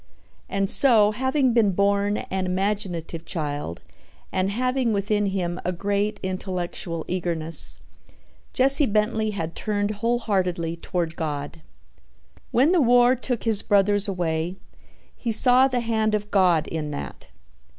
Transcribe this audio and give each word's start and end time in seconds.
And 0.49 0.67
so, 0.67 1.11
having 1.11 1.53
been 1.53 1.73
born 1.73 2.17
an 2.17 2.47
imaginative 2.47 3.23
child 3.23 3.81
and 4.31 4.49
having 4.49 4.93
within 4.93 5.27
him 5.27 5.61
a 5.63 5.71
great 5.71 6.19
intellectual 6.23 7.05
eagerness, 7.07 7.83
Jesse 8.51 8.87
Bentley 8.87 9.29
had 9.29 9.53
turned 9.55 9.91
wholeheartedly 9.91 10.77
toward 10.77 11.15
God. 11.15 11.61
When 12.49 12.71
the 12.71 12.81
war 12.81 13.15
took 13.15 13.43
his 13.43 13.61
brothers 13.61 14.07
away, 14.07 14.55
he 15.15 15.31
saw 15.31 15.67
the 15.67 15.81
hand 15.81 16.15
of 16.15 16.31
God 16.31 16.65
in 16.65 16.89
that. 16.89 17.27